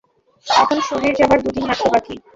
তখন 0.47 0.77
শরীর 0.89 1.13
যাবার 1.19 1.39
দু-দিন 1.43 1.65
মাত্র 1.69 1.85
বাকী। 1.93 2.15